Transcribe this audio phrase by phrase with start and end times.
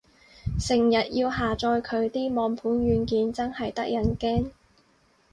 [0.59, 4.49] 成日要下載佢啲網盤軟件，真係得人驚